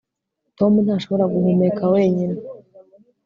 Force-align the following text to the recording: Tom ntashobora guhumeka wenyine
Tom 0.57 0.73
ntashobora 0.85 1.25
guhumeka 1.33 1.83
wenyine 1.93 2.37